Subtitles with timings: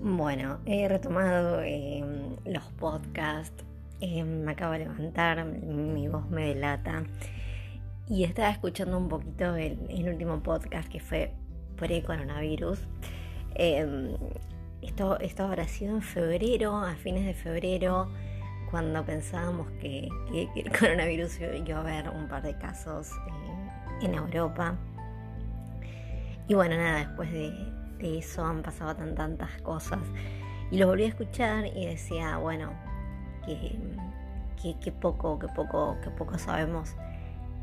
[0.00, 3.64] Bueno, he retomado em, los podcasts,
[4.00, 7.02] em, me acabo de levantar, mi voz me delata
[8.08, 11.32] y estaba escuchando un poquito el, último podcast que fue
[11.76, 12.78] pre-coronavirus.
[13.56, 14.16] Em,
[14.80, 18.08] esto, esto habrá sido en febrero, a fines de febrero,
[18.70, 24.78] cuando pensábamos que, el coronavirus iba a haber un par de casos eh, en Europa.
[26.48, 30.00] Y bueno, nada, después de, eso han pasado tan tantas cosas.
[30.70, 32.72] Y lo volví a escuchar y decía, bueno,
[33.44, 36.94] que, poco, que poco, que poco sabemos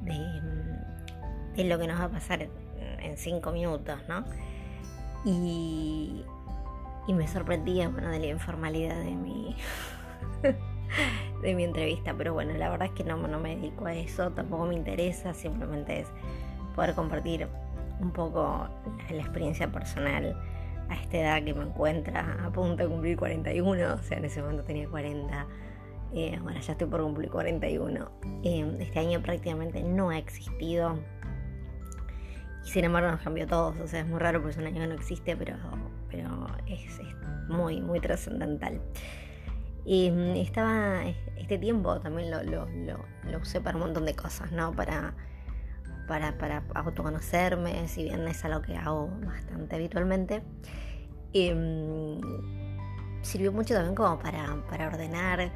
[0.02, 4.24] de, lo que nos va a pasar en, cinco minutos, ¿no?
[5.26, 6.24] Y,
[7.08, 9.56] y me sorprendía, bueno, de la informalidad de mi,
[11.42, 14.32] de mi entrevista, pero bueno, la verdad es que no, no me dedico a eso,
[14.32, 16.08] tampoco me interesa, simplemente es
[16.76, 17.48] poder compartir
[18.04, 18.68] un poco
[19.10, 20.38] la, experiencia personal
[20.90, 24.42] a esta edad que me encuentra a punto de cumplir 41, o sea, en ese
[24.42, 25.48] momento tenía 40,
[26.14, 28.12] eh, bueno, ya estoy por cumplir 41.
[28.44, 31.00] Eh, este año prácticamente no ha existido
[32.66, 34.82] y sin embargo nos cambió todos, o sea, es muy raro porque es un año
[34.82, 35.56] que no existe, pero,
[36.10, 37.00] pero es,
[37.48, 38.82] muy, muy trascendental.
[39.86, 41.04] Mm, estaba,
[41.38, 42.68] este tiempo también lo, lo,
[43.30, 44.74] lo usé para un montón de cosas, ¿no?
[44.74, 45.14] Para
[46.08, 50.44] para, para autoconocerme, si bien es algo que hago bastante habitualmente.
[51.34, 52.20] Em,
[53.22, 54.54] sirvió mucho también como para,
[54.88, 55.52] ordenar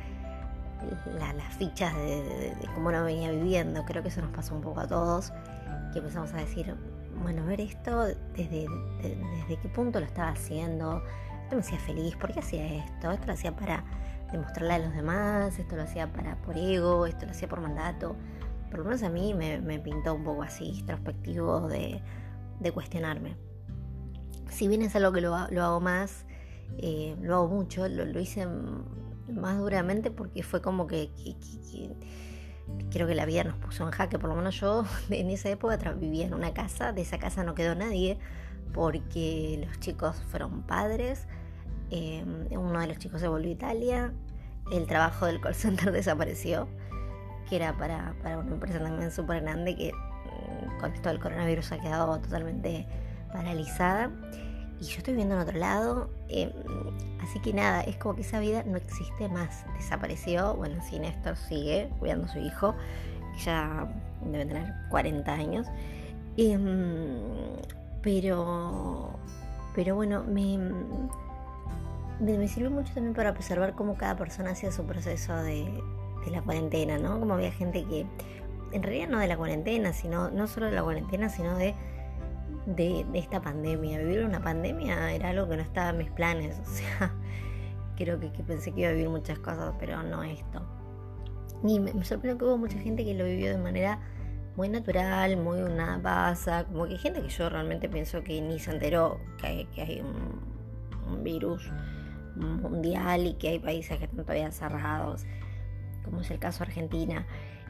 [1.21, 3.85] las fichas de, cómo uno venía viviendo.
[3.85, 5.31] Creo que eso nos pasó un poco a todos,
[5.93, 6.75] que empezamos a decir,
[7.21, 8.67] bueno, ver esto, desde,
[9.01, 11.03] desde qué punto lo estaba haciendo,
[11.43, 13.11] esto me hacía feliz, ¿por qué hacía esto?
[13.11, 13.83] Esto lo hacía para
[14.31, 18.15] demostrarle a los demás, esto lo hacía para por ego, esto lo hacía por mandato
[18.69, 22.01] por lo menos a mí me, pintó un poco así, introspectivo de,
[22.73, 23.35] cuestionarme.
[24.49, 26.25] Si bien es algo que lo, hago más,
[26.77, 28.47] eh, lo hago mucho, lo, hice
[29.29, 31.11] más duramente porque fue como que,
[32.91, 35.77] creo que la vida nos puso en jaque, por lo menos yo en esa época
[35.93, 38.17] vivía en una casa, de esa casa no quedó nadie
[38.73, 41.25] porque los chicos fueron padres,
[41.89, 44.13] eh, uno de los chicos se volvió a Italia,
[44.71, 46.67] el trabajo del call center desapareció
[47.49, 51.79] que era para, una empresa también súper grande que mm, con esto del coronavirus ha
[51.79, 52.85] quedado totalmente
[53.31, 54.11] paralizada.
[54.79, 56.09] Y yo estoy viviendo en otro lado.
[56.29, 56.51] Em,
[57.23, 59.65] así que nada, es como que esa vida no existe más.
[59.75, 60.55] Desapareció.
[60.55, 62.75] Bueno, sí, Néstor sigue cuidando a su hijo,
[63.43, 63.87] ya
[64.23, 65.67] debe tener 40 años.
[66.37, 67.19] Em,
[68.03, 69.09] pero,
[69.73, 70.59] pero bueno, me,
[72.19, 75.83] me sirve mucho también para observar cómo cada persona hacía su proceso de,
[76.27, 77.19] de la cuarentena, ¿no?
[77.19, 78.05] Como había gente que,
[78.71, 81.73] en realidad no de la cuarentena, sino, no solo de la cuarentena, sino de,
[82.65, 83.99] de, esta pandemia.
[83.99, 87.13] Vivir una pandemia era algo que no estaba en mis planes, o sea,
[87.95, 90.61] creo que, pensé que iba a vivir muchas cosas, pero no esto.
[91.63, 93.99] Y me, sorprendió que hubo mucha gente que lo vivió de manera
[94.55, 98.71] muy natural, muy nada pasa, como que gente que yo realmente pienso que ni se
[98.71, 100.41] enteró que hay, que hay un,
[101.11, 101.71] un virus
[102.35, 105.25] mundial y que hay países que están todavía cerrados
[106.07, 107.25] como es el caso de Argentina.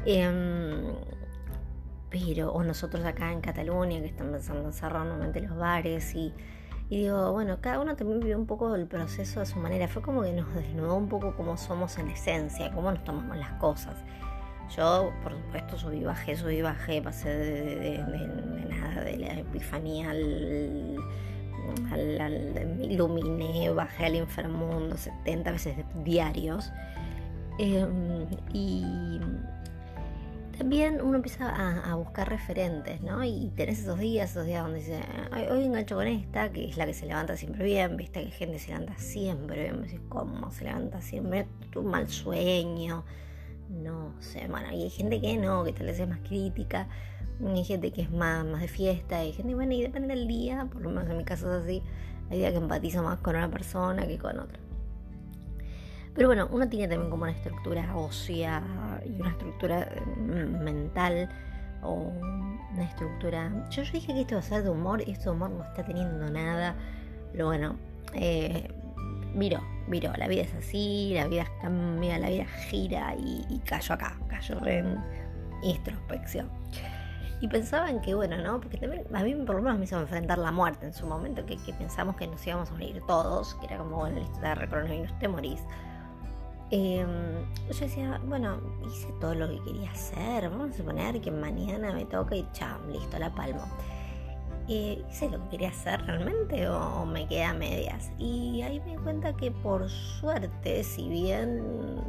[0.06, 0.94] Em,
[2.10, 6.34] pero, o nosotros acá en Cataluña, que están pensando en cerrar nuevamente los bares y,
[6.90, 9.88] digo, bueno, cada uno también vivió un poco el proceso a su manera.
[9.88, 13.52] Fue como que nos desnudó un poco cómo somos en esencia, cómo nos tomamos las
[13.54, 13.96] cosas.
[14.76, 17.98] Yo, por supuesto, subí, bajé, subí, bajé, pasé de,
[18.70, 20.98] nada, de la epifanía al,
[22.78, 26.72] me iluminé, bajé al inframundo 70 veces diarios.
[27.60, 29.20] Em, y
[30.58, 33.24] también uno empieza a, buscar referentes, ¿no?
[33.24, 35.02] Y tenés esos días, esos días donde dice,
[35.52, 38.58] hoy engancho con esta, que es la que se levanta siempre bien, viste que gente
[38.58, 41.48] se levanta siempre bien, me ¿cómo se levanta siempre?
[41.76, 43.06] Un mal sueño,
[43.70, 46.88] no sé, bueno, y hay gente que no, que tal vez es más crítica,
[47.46, 50.68] hay gente que es más, más de fiesta, hay gente, bueno, y depende del día,
[50.72, 51.84] por lo menos en mi caso es así,
[52.32, 54.67] hay días que empatizo más con una persona que con otra.
[56.18, 58.64] Pero bueno, uno tiene también como una estructura ósea
[59.06, 59.88] y una estructura
[60.18, 61.30] mm, mental
[61.84, 62.12] o
[62.74, 63.52] una estructura...
[63.70, 66.28] Yo, dije que esto va a ser de humor y este humor no está teniendo
[66.32, 66.76] nada.
[67.32, 67.76] Pero bueno,
[68.16, 68.68] eh,
[69.36, 74.18] miró, miró, la vida es así, la vida cambia, la vida gira y, cayó acá,
[74.28, 74.98] cayó en
[75.62, 76.50] introspección.
[77.42, 78.60] Y pensaba en que, bueno, ¿no?
[78.60, 81.46] Porque también a mí por lo menos me hizo enfrentar la muerte en su momento,
[81.46, 85.20] que, pensamos que nos íbamos a morir todos, que era como, bueno, listo, te coronavirus,
[85.20, 85.62] te morís.
[86.70, 90.50] Em, yo decía, bueno, hice todo lo que quería hacer.
[90.50, 93.64] Vamos a suponer que mañana me toca y chao, listo, la palmo.
[94.68, 98.12] eh, ¿hice lo que quería hacer realmente o, me quedé a medias?
[98.18, 102.04] Y ahí me di cuenta que por suerte, si bien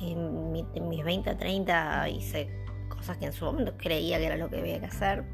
[0.00, 2.48] en, mis 20, 30 hice
[2.88, 5.24] cosas que en su momento creía que era lo que había que hacer,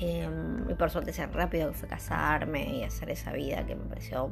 [0.00, 3.84] em, y por suerte sea rápido que fue casarme y hacer esa vida que me
[3.84, 4.30] pareció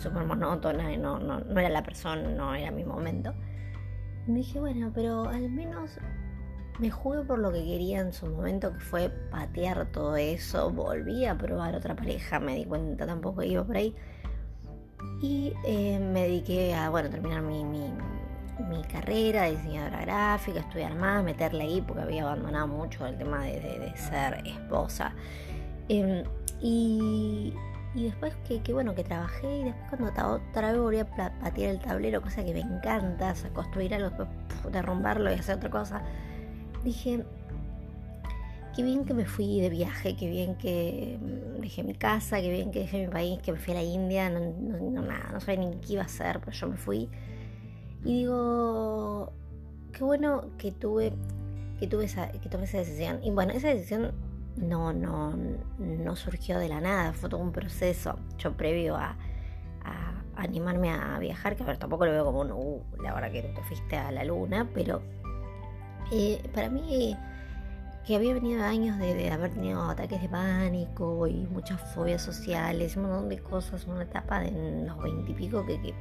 [0.00, 3.34] súper monótona y no, no, no era la persona, no era mi momento.
[4.26, 5.98] Me dije, bueno, pero al menos
[6.80, 10.70] me jugué por lo que quería en su momento, que fue patear todo eso.
[10.70, 13.94] Volví a probar otra pareja, me di cuenta, tampoco iba por ahí.
[15.20, 17.92] Y eh, me dediqué a, bueno, terminar mi, mi,
[18.90, 23.92] carrera de diseñadora gráfica, estudiar más, meterle ahí, porque había abandonado mucho el tema de,
[23.96, 25.14] ser esposa.
[25.88, 26.24] Em,
[26.60, 27.52] y,
[27.94, 31.70] y después que, que, bueno, que trabajé y después cuando otra vez volví a patear
[31.70, 34.28] el tablero, cosa que me encanta, construir algo, después
[34.72, 36.02] derrumbarlo y hacer otra cosa,
[36.84, 37.24] dije,
[38.76, 42.50] qué bien que me fui de viaje, qué bien que mm, dejé mi casa, qué
[42.50, 45.40] bien que dejé mi país, que me fui a la India, no, no, nada, no
[45.40, 47.08] sabía ni qué iba a hacer, pero yo me fui.
[48.04, 49.32] Y digo,
[49.92, 51.12] qué bueno que tuve,
[51.80, 52.06] que tuve
[52.40, 53.20] que tomé esa decisión.
[53.22, 54.12] Y bueno, esa decisión
[54.60, 55.34] no, no,
[55.78, 58.18] no surgió de la nada, fue todo un proceso.
[58.38, 59.16] Yo previo a,
[60.36, 63.42] animarme a viajar, que a ver, tampoco lo veo como un, uh, la verdad que
[63.42, 65.02] te fuiste a la luna, pero
[66.10, 67.14] eh, para mí
[68.06, 73.02] que había venido años de, haber tenido ataques de pánico y muchas fobias sociales, un
[73.02, 74.50] montón de cosas, una etapa de
[74.86, 75.94] los veintipico que, que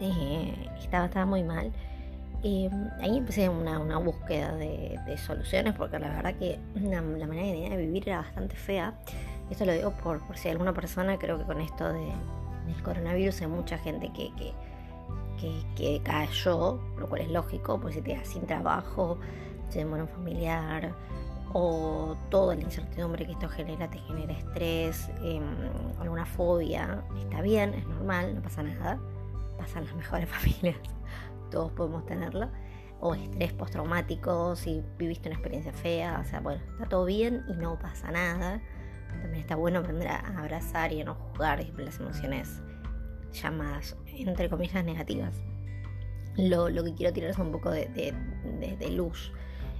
[0.00, 1.72] eh, estaba, estaba muy mal.
[2.42, 2.70] Eh,
[3.02, 8.18] ahí empecé una, búsqueda de, soluciones porque la verdad que la manera de vivir era
[8.18, 8.94] bastante fea.
[9.50, 12.12] Esto lo digo por, si alguna persona, creo que con esto de,
[12.66, 14.30] del coronavirus hay mucha gente que,
[15.38, 19.18] que, que, cayó, lo cual es lógico, porque si te quedas sin trabajo,
[19.68, 20.94] se muere un familiar
[21.52, 25.40] o toda la incertidumbre que esto genera te genera estrés, eh,
[26.00, 28.98] alguna fobia, está bien, es normal, no pasa nada,
[29.58, 30.76] pasan las mejores familias
[31.50, 32.50] todos podemos tenerlo,
[33.00, 37.54] o estrés postraumático, si viviste una experiencia fea, o sea, bueno, está todo bien y
[37.54, 38.62] no pasa nada.
[39.08, 42.62] También está bueno aprender a abrazar y a no juzgar las emociones
[43.32, 45.34] llamadas, entre comillas, negativas.
[46.36, 48.14] Lo, que quiero tirar es un poco de,
[48.90, 49.32] luz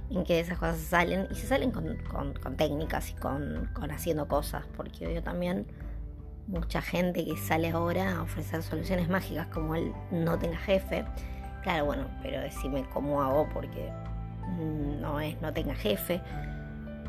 [0.09, 1.97] en que esas cosas salen y se salen con,
[2.57, 5.67] técnicas y con, con, haciendo cosas, porque yo también
[6.47, 11.05] mucha gente que sale ahora a ofrecer soluciones mágicas como el no tenga jefe,
[11.61, 13.91] Claro, bueno, pero decime cómo hago porque
[14.99, 16.21] no es, no tenga jefe.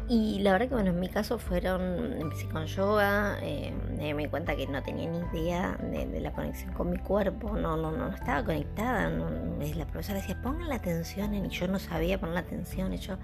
[0.08, 4.28] Y la verdad que bueno, en mi caso fueron, empecé con yoga, eh, me di
[4.28, 8.08] cuenta que no tenía ni idea de, la conexión con mi cuerpo, no, no, no,
[8.08, 9.08] estaba conectada.
[9.08, 12.98] la profesora decía, pongan la atención en, y yo no sabía poner la atención, y
[12.98, 13.16] yo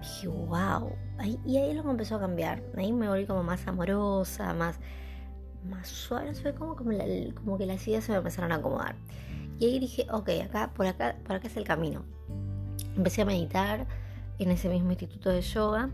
[0.00, 0.90] dije, wow.
[1.44, 4.80] y ahí lo empezó a cambiar, ahí me volví como más amorosa, más,
[5.68, 6.90] más suave, fue como, como,
[7.34, 8.96] como que las ideas se me empezaron a acomodar.
[9.58, 12.04] Y ahí dije, ok, acá, por acá, por acá es el camino.
[12.96, 13.86] Empecé a meditar
[14.38, 15.90] en ese mismo instituto de yoga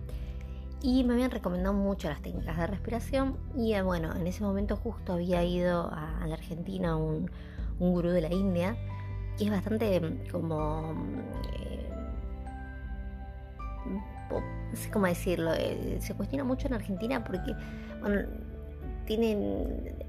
[0.83, 4.77] y me habían recomendado mucho las técnicas de respiración y eh, bueno, en ese momento
[4.77, 7.31] justo había ido a, la Argentina un,
[7.79, 8.77] un, gurú de la India
[9.39, 10.95] que es bastante mm, como...
[11.59, 11.91] Eh,
[14.31, 17.55] no sé cómo decirlo, eh, se cuestiona mucho en Argentina porque,
[18.01, 18.23] bueno,
[19.07, 20.04] tienen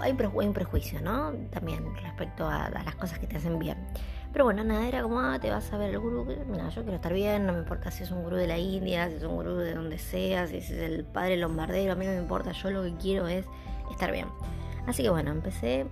[0.00, 1.32] hay, un prejuicio, ¿no?
[1.50, 3.78] También respecto a, las cosas que te hacen bien.
[4.32, 6.26] Pero bueno, nada, era como, ah, te vas a ver el gurú.
[6.48, 9.08] Mira, yo quiero estar bien, no me importa si es un gurú de la India,
[9.08, 12.12] si es un gurú de donde sea, si es el padre lombardero, a mí no
[12.12, 13.44] me importa, yo lo que quiero es
[13.90, 14.26] estar bien.
[14.86, 15.86] Así que bueno, empecé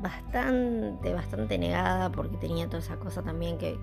[0.00, 3.78] bastante, bastante negada porque tenía toda esa cosa también que...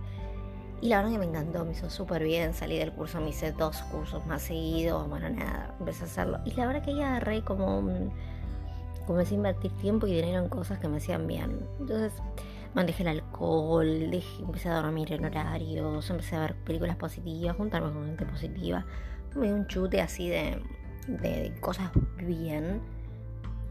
[0.81, 3.51] Y la verdad que me encantó, me hizo súper bien, salí del curso, me hice
[3.51, 6.39] dos cursos más seguidos, bueno, nada, empecé a hacerlo.
[6.45, 8.13] Y la verdad que ya agarré como un
[9.09, 11.65] comencé a invertir tiempo y dinero en cosas que me hacían bien.
[11.79, 12.13] Entonces,
[12.75, 13.87] manejé el alcohol,
[14.39, 18.85] empecé a dormir en horarios, empecé a ver películas positivas, juntarme con gente positiva.
[19.35, 20.61] Me dio un chute así de,
[21.07, 22.81] de cosas bien.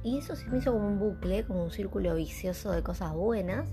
[0.03, 3.71] Y eso se me hizo como un bucle, como un círculo vicioso de cosas buenas.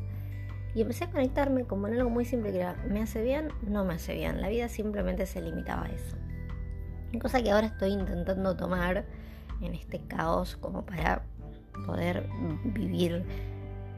[0.75, 3.85] Y empecé a conectarme como en algo muy simple que era, me hace bien, no
[3.85, 4.39] me hace bien.
[4.39, 6.15] La vida simplemente se limitaba a eso.
[7.19, 9.07] Cosa que ahora estoy intentando tomar
[9.61, 11.23] en este caos como para
[11.85, 12.27] poder
[12.65, 13.25] vivir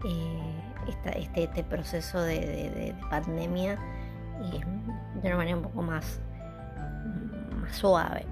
[0.05, 4.61] eh, este, este, proceso de, pandemia eh,
[5.21, 6.19] de una manera un poco más,
[7.59, 8.25] más suave.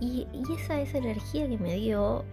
[0.00, 0.26] Y,
[0.58, 2.24] esa, esa energía que me dio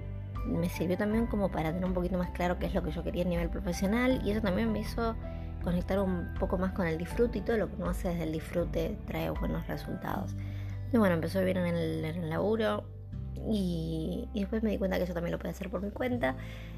[0.46, 3.03] me sirvió también como para tener un poquito más claro qué es lo que yo
[3.03, 5.15] quería a nivel profesional y eso también me hizo
[5.63, 8.32] conectar un poco más con el disfrute y todo lo que uno hace desde el
[8.32, 10.36] disfrute trae buenos resultados.
[10.91, 12.84] Y bueno, empezó vivir en el, en el laburo
[13.36, 16.36] y, después me di cuenta que eso también lo podía hacer por mi cuenta.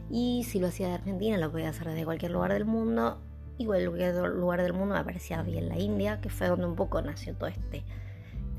[0.09, 3.19] Y si lo hacía de Argentina, lo podía hacer desde cualquier lugar del mundo.
[3.57, 7.01] Igual cualquier lugar del mundo me parecía bien la India, que fue donde un poco
[7.01, 7.83] nació todo este,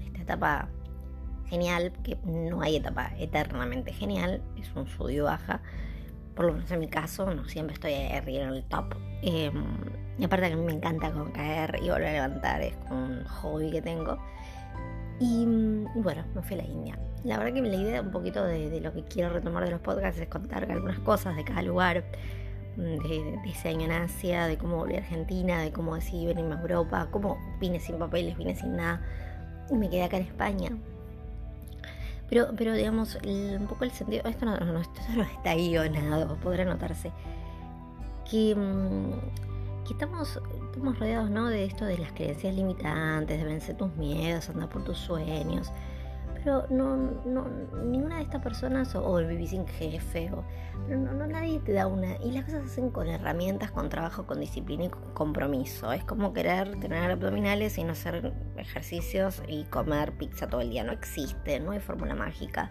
[0.05, 0.69] esta etapa
[1.47, 5.61] genial, que no hay etapa eternamente genial, es un sub y baja.
[6.35, 8.95] Por lo menos en mi caso, no siempre estoy arriba en el top.
[9.23, 9.65] Em,
[10.19, 13.83] y aparte que me encanta con caer y volver a levantar, es un hobby que
[13.83, 14.19] tengo.
[15.21, 15.45] Y,
[15.95, 16.99] bueno, me fui a la India.
[17.25, 20.21] La verdad que la idea un poquito de, lo que quiero retomar de los podcasts
[20.21, 22.05] es contar algunas cosas de cada lugar,
[22.77, 26.57] mm, de, ese año en Asia, de cómo volví a Argentina, de cómo decidí venirme
[26.57, 29.01] a Europa, cómo vine sin papeles, vine sin nada
[29.71, 30.71] y me quedé acá en España.
[32.29, 36.65] Pero, pero digamos, un poco el sentido, esto no, no, esto no está guionado, podrá
[36.65, 37.13] notarse,
[38.29, 40.41] que, mm, que estamos
[40.85, 41.49] estamos rodeados ¿no?
[41.49, 45.73] de esto de las creencias limitantes, de vencer tus miedos, andar por tus sueños.
[46.35, 47.49] Pero no, no
[47.87, 50.45] ninguna de estas personas, o, el vivir sin jefe, o,
[50.87, 52.19] pero no, nadie te da una.
[52.23, 55.91] Y las cosas se hacen con herramientas, con trabajo, con disciplina y con compromiso.
[55.91, 60.85] Es como querer tener abdominales y no hacer ejercicios y comer pizza todo el día.
[60.85, 62.71] No existe, no hay fórmula mágica.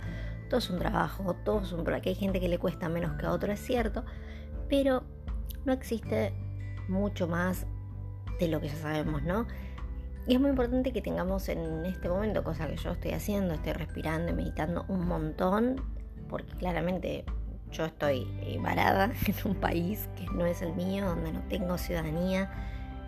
[0.50, 1.84] Todo es un trabajo, todo es un.
[1.84, 4.06] Porque hay gente que le cuesta menos que a otro, es cierto.
[4.70, 5.02] Pero
[5.66, 6.32] no existe
[6.88, 7.66] mucho más
[8.40, 9.46] de lo que ya sabemos, ¿no?
[10.26, 13.74] Y es muy importante que tengamos en este momento, cosa que yo estoy haciendo, estoy
[13.74, 15.82] respirando y meditando un montón,
[16.30, 17.26] porque claramente
[17.72, 21.78] yo estoy eh, varada en un país que no es el mío, donde no tengo
[21.78, 22.50] ciudadanía,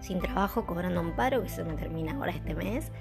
[0.02, 2.92] sin trabajo, cobrando un paro que se me termina ahora este mes,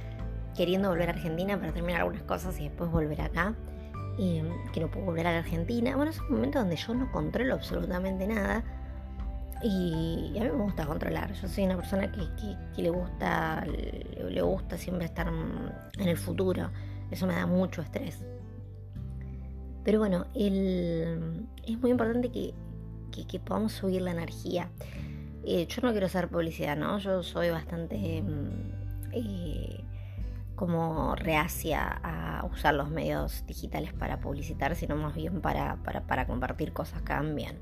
[0.56, 3.56] queriendo volver a Argentina para terminar algunas cosas y después volver acá,
[4.16, 5.96] y que no puedo volver a la Argentina.
[5.96, 8.62] Bueno, es un momento donde yo no controlo absolutamente nada
[9.66, 11.32] y, a mí me gusta controlar.
[11.32, 16.70] Yo soy una persona que, le gusta le, gusta siempre estar en el futuro.
[17.10, 18.26] Eso me da mucho estrés.
[19.84, 22.54] Pero bueno, es muy importante que,
[23.40, 24.68] podamos subir la energía.
[25.46, 26.98] Eh, yo no quiero hacer publicidad, ¿no?
[26.98, 29.84] Yo soy bastante mm, eh,
[30.56, 36.72] como reacia a usar los medios digitales para publicitar, sino más bien para, para, compartir
[36.72, 37.56] cosas que cambian.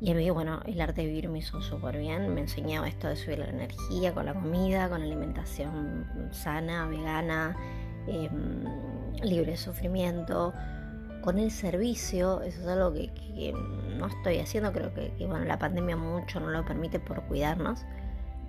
[0.00, 2.34] Y a mí, bueno, el arte de vivir me hizo súper bien.
[2.34, 7.56] Me enseñaba esto de subir la energía con la comida, con la alimentación sana, vegana,
[8.06, 8.64] em,
[9.22, 10.52] libre de sufrimiento,
[11.22, 12.42] con el servicio.
[12.42, 13.54] Eso es algo que,
[13.96, 14.72] no estoy haciendo.
[14.72, 17.84] Creo que, bueno, la pandemia mucho no lo permite por cuidarnos.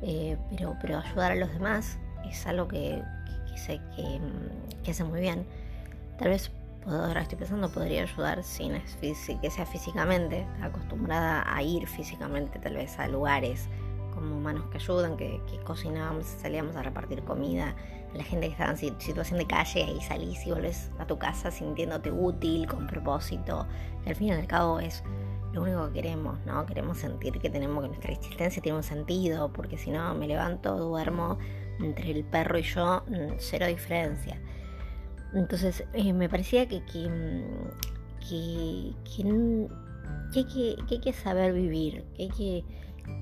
[0.02, 1.98] Eh, pero, pero ayudar a los demás
[2.30, 3.02] es algo que,
[3.56, 3.80] sé
[4.84, 5.46] que hace muy bien.
[6.18, 6.52] Tal vez
[6.88, 8.82] ahora estoy pensando, podría ayudar sin
[9.42, 13.68] que sea físicamente, acostumbrada a ir físicamente tal vez a lugares
[14.14, 17.76] como manos que ayudan, que, cocinábamos, salíamos a repartir comida
[18.14, 21.20] a la gente que estaba en situación de calle, ahí salís y volvés a tu
[21.20, 23.68] casa sintiéndote útil, con propósito,
[24.04, 25.04] que al fin y al cabo es
[25.52, 26.66] lo único que queremos, ¿no?
[26.66, 30.78] Queremos sentir que tenemos que nuestra existencia tiene un sentido, porque si no me levanto,
[30.78, 31.38] duermo,
[31.80, 34.40] entre el perro y yo, mm, cero diferencia.
[35.36, 37.10] Entonces eh, me parecía que, que,
[38.22, 38.96] que,
[40.34, 42.64] hay que, saber vivir, que hay que,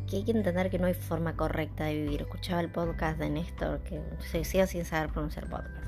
[0.07, 2.21] que entender que no hay forma correcta de vivir.
[2.21, 3.99] Escuchaba el podcast de Néstor, que
[4.31, 5.83] se decía sin saber pronunciar podcast.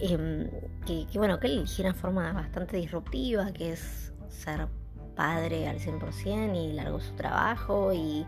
[0.00, 0.50] Em,
[0.84, 4.66] que, bueno, que él eligió una bastante disruptiva, que es ser
[5.14, 8.26] padre al 100% y largó su trabajo y,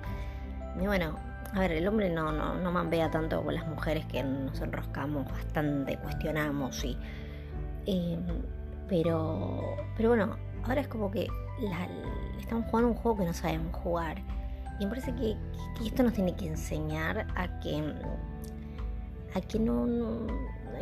[0.76, 1.16] bueno,
[1.52, 5.28] a ver, el hombre no, no, no mambea tanto como las mujeres que nos enroscamos
[5.28, 6.96] bastante, cuestionamos y
[7.86, 8.20] Em,
[8.88, 11.26] pero, pero bueno, ahora es como que
[12.38, 14.22] estamos jugando un juego que no sabemos jugar.
[14.78, 15.36] Y me parece que,
[15.84, 17.94] esto nos tiene que enseñar a que,
[19.34, 20.26] a que no,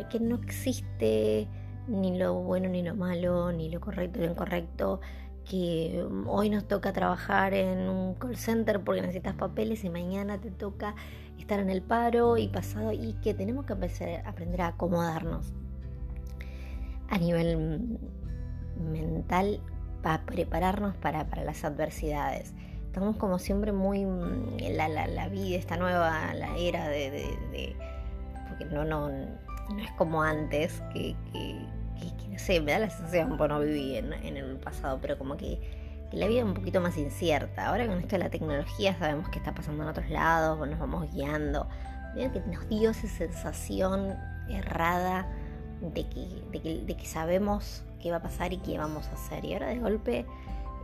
[0.09, 1.47] que no existe
[1.87, 5.01] ni lo bueno ni lo malo, ni lo correcto ni lo incorrecto,
[5.49, 10.51] que hoy nos toca trabajar en un call center porque necesitas papeles y mañana te
[10.51, 10.95] toca
[11.37, 15.53] estar en el paro y pasado y que tenemos que empezar, aprender a acomodarnos
[17.13, 17.99] a nivel
[18.91, 19.61] mental
[20.01, 22.55] para prepararnos para, las adversidades.
[22.87, 27.75] Estamos como siempre muy mm, la, la, la vida, esta nueva la era de,
[28.49, 31.67] porque no, no, no es como antes, que, que,
[32.29, 35.59] no sé, me da la sensación, bueno, no viví en, el pasado, pero como que,
[36.11, 37.67] la vida es un poquito más incierta.
[37.67, 41.11] Ahora con esto de la tecnología sabemos qué está pasando en otros lados, nos vamos
[41.11, 41.67] guiando.
[42.15, 44.15] que nos dio esa sensación
[44.47, 45.27] errada
[45.91, 49.43] de que, de que, sabemos qué va a pasar y qué vamos a hacer.
[49.45, 50.25] Y ahora de golpe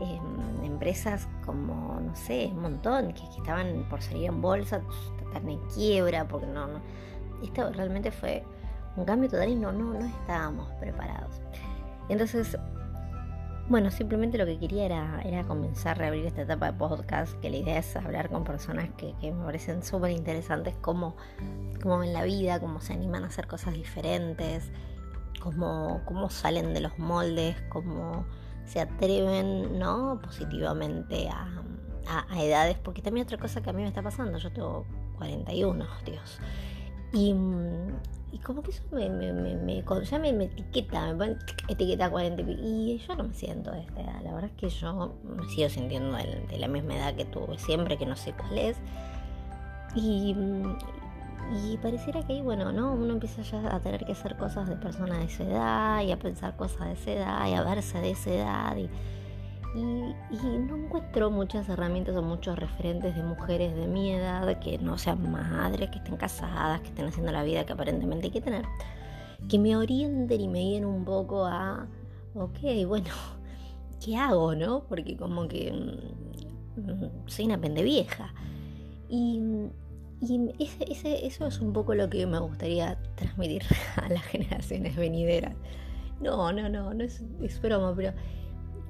[0.02, 4.82] em, empresas como, no sé, un montón, que, estaban por salir en bolsa,
[5.26, 6.80] están quiebra, porque no, no.
[7.44, 8.44] Esto realmente fue
[8.96, 11.42] un cambio total y no, no, no estábamos preparados.
[12.10, 12.58] Entonces,
[13.70, 17.52] bueno, simplemente lo que quería era, era comenzar a reabrir esta etapa de podcast, que
[17.52, 21.16] la idea es hablar con personas que, me parecen súper interesantes, cómo,
[21.80, 24.72] cómo ven la vida, cómo se animan a hacer cosas diferentes,
[25.40, 28.26] cómo, cómo salen de los moldes, cómo
[28.66, 30.20] se atreven ¿no?
[30.22, 31.64] positivamente a,
[32.30, 34.86] a, edades, porque también otra cosa que a mí me está pasando, yo tengo
[35.18, 36.40] 41, Dios.
[37.12, 37.34] Y,
[38.32, 43.00] y como que eso me, me, me, ya me, etiqueta, me pone etiqueta 40 y
[43.00, 44.22] yo no me siento de esta edad.
[44.24, 47.98] La verdad es que yo me sigo sintiendo de, la misma edad que tuve siempre,
[47.98, 48.78] que no sé cuál es.
[49.96, 50.36] Y,
[51.52, 52.94] y pareciera que ahí, bueno, ¿no?
[52.94, 56.20] Uno empieza ya a tener que hacer cosas de personas de esa edad y a
[56.20, 58.78] pensar cosas de esa edad y a verse de esa edad.
[58.78, 58.90] Y,
[59.76, 64.98] y, no encuentro muchas herramientas o muchos referentes de mujeres de mi edad que no
[64.98, 68.66] sean madres, que estén casadas, que estén haciendo la vida que aparentemente hay que tener,
[69.48, 71.88] que me orienten y me guíen un poco a,
[72.34, 73.10] ok, bueno,
[74.04, 74.84] ¿qué hago, no?
[74.88, 78.34] Porque como que mm, soy una pende vieja.
[80.22, 83.64] Y, ese, eso es un poco lo que me gustaría transmitir
[83.96, 85.56] a las generaciones venideras.
[86.20, 88.14] No, no, no, no es, broma, pero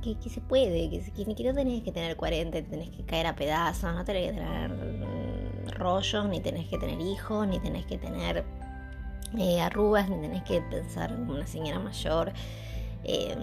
[0.01, 3.93] que, se puede, que, que, no tenés que tener 40, tenés que caer a pedazos,
[3.93, 8.43] no tenés que tener mm, rollos, ni tenés que tener hijos, ni tenés que tener
[9.37, 12.33] eh, arrugas, ni tenés que pensar como una señora mayor.
[13.03, 13.39] Em,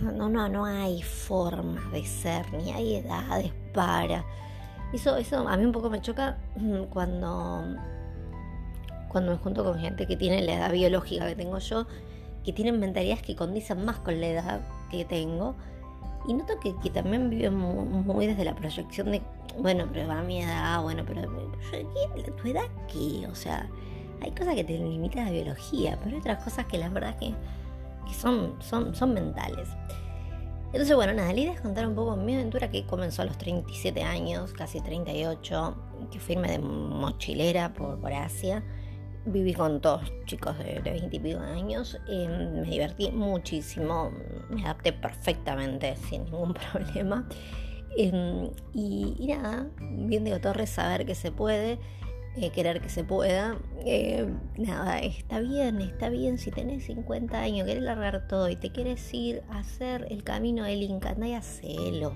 [0.00, 4.24] no, no, no hay formas de ser, ni hay edades para.
[4.92, 7.64] Eso, eso a mí un poco me choca mm, cuando,
[9.08, 11.86] cuando me junto con gente que tiene la edad biológica que tengo yo,
[12.44, 15.54] que tienen mentalidades que condicen más con la edad que tengo.
[16.26, 19.22] Y noto que, que también viven muy, desde la proyección de,
[19.58, 23.26] bueno, pero va a mi edad, bueno, pero, ¿tu edad qué?
[23.26, 23.68] O sea,
[24.22, 27.34] hay cosas que te limitan la biología, pero hay otras cosas que la verdad que,
[28.06, 29.68] que son, son, son mentales.
[30.72, 33.38] Entonces, bueno, nada, la idea es contar un poco mi aventura que comenzó a los
[33.38, 35.76] 37 años, casi 38,
[36.10, 38.62] que fui de mochilera por, Asia
[39.24, 44.10] viví con todos chicos de, 20 y pico años, me divertí muchísimo,
[44.50, 47.26] me adapté perfectamente, sin ningún problema.
[47.96, 51.78] Em, y, nada, bien digo Torres, saber que se puede,
[52.40, 53.56] eh, querer que se pueda.
[53.84, 58.70] Eh, nada, está bien, está bien si tenés 50 años, querés largar todo y te
[58.70, 62.14] quieres ir a hacer el camino del Inca, anda y hacelo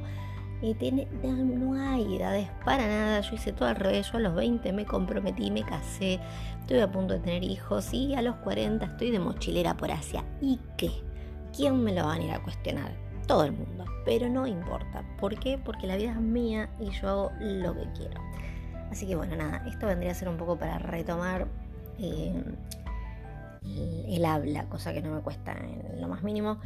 [1.22, 3.20] no, hay edades para nada.
[3.20, 4.11] Yo hice todo al revés.
[4.11, 6.20] Yo a los 20 me comprometí, me casé,
[6.61, 10.24] estoy a punto de tener hijos y a los 40 estoy de mochilera por Asia.
[10.40, 10.90] ¿Y qué?
[11.54, 12.92] ¿Quién me lo va a ir a cuestionar?
[13.26, 13.85] Todo el mundo.
[14.04, 15.04] Pero no importa.
[15.18, 15.58] ¿Por qué?
[15.58, 18.20] Porque la vida es mía y yo hago lo que quiero.
[18.92, 21.48] Así que bueno, nada, esto vendría a ser un poco para retomar
[21.98, 22.44] eh,
[24.07, 26.59] el, habla, cosa que no me cuesta en lo más mínimo.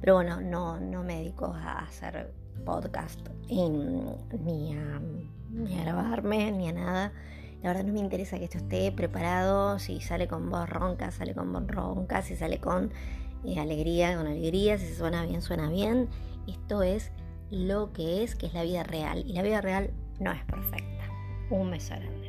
[0.00, 2.32] Pero bueno, no, no me dedico a hacer
[2.64, 3.20] podcast,
[3.50, 7.12] ni, a, grabarme, ni a nada.
[7.62, 11.34] La verdad no me interesa que esto esté preparado, si sale con voz ronca, sale
[11.34, 12.92] con voz ronca, si sale con
[13.44, 16.08] eh, alegría, con alegría, si suena bien, suena bien.
[16.48, 17.12] Esto es
[17.50, 19.22] lo que es, que es la vida real.
[19.26, 20.93] Y la vida real no es perfecta.
[21.50, 22.23] Un beso grande.